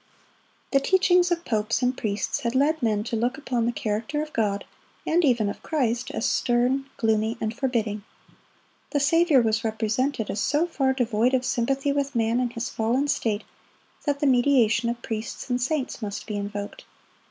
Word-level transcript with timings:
The 0.71 0.79
teachings 0.79 1.29
of 1.29 1.45
popes 1.45 1.83
and 1.83 1.95
priests 1.95 2.39
had 2.39 2.55
led 2.55 2.81
men 2.81 3.03
to 3.03 3.15
look 3.15 3.37
upon 3.37 3.67
the 3.67 3.71
character 3.71 4.23
of 4.23 4.33
God, 4.33 4.65
and 5.05 5.23
even 5.23 5.47
of 5.47 5.61
Christ, 5.61 6.09
as 6.09 6.25
stern, 6.25 6.89
gloomy, 6.97 7.37
and 7.39 7.55
forbidding. 7.55 8.03
The 8.93 8.99
Saviour 8.99 9.43
was 9.43 9.63
represented 9.63 10.31
as 10.31 10.41
so 10.41 10.65
far 10.65 10.93
devoid 10.93 11.35
of 11.35 11.45
sympathy 11.45 11.91
with 11.91 12.15
man 12.15 12.39
in 12.39 12.49
his 12.49 12.67
fallen 12.67 13.09
state 13.09 13.43
that 14.05 14.21
the 14.21 14.25
mediation 14.25 14.89
of 14.89 15.03
priests 15.03 15.47
and 15.51 15.61
saints 15.61 16.01
must 16.01 16.25
be 16.25 16.35
invoked. 16.35 16.83